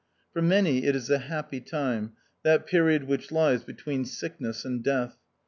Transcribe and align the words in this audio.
For 0.33 0.41
many 0.41 0.85
it 0.85 0.95
is 0.95 1.11
a 1.11 1.19
happy 1.19 1.59
time, 1.61 2.13
that 2.41 2.65
period 2.65 3.03
which 3.03 3.31
lies 3.31 3.63
between 3.63 4.03
sickness 4.05 4.65
and 4.65 4.83
health. 4.83 5.15